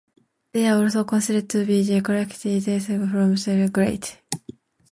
[0.53, 4.17] They are also considered to be directly descended from Cyrus the Great.